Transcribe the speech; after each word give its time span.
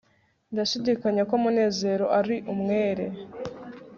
ndashidikanya 0.51 1.23
ko 1.29 1.35
munezero 1.43 2.05
ari 2.19 2.35
umwere 2.53 3.05